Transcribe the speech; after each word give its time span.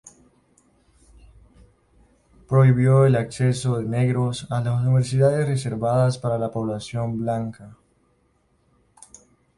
Prohibió 2.47 3.05
el 3.05 3.15
acceso 3.15 3.77
de 3.77 3.85
negros 3.87 4.47
a 4.49 4.59
las 4.59 4.81
universidades 4.81 5.47
reservadas 5.47 6.17
para 6.17 6.39
la 6.39 6.49
población 6.49 7.19
blanca. 7.19 7.77